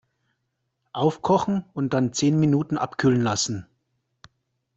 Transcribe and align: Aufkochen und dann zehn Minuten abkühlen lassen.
Aufkochen 0.93 1.63
und 1.75 1.93
dann 1.93 2.11
zehn 2.11 2.39
Minuten 2.39 2.79
abkühlen 2.79 3.21
lassen. 3.21 3.67